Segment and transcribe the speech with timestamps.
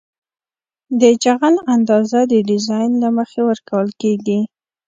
[1.01, 4.39] د جغل اندازه د ډیزاین له مخې ورکول کیږي